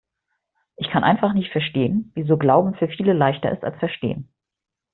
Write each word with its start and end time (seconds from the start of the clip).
Ich 0.77 0.89
kann 0.89 1.03
einfach 1.03 1.31
nicht 1.33 1.51
verstehen, 1.51 2.11
wieso 2.15 2.35
Glauben 2.35 2.73
für 2.73 2.87
viele 2.87 3.13
leichter 3.13 3.51
ist 3.51 3.63
als 3.63 3.77
Verstehen. 3.77 4.29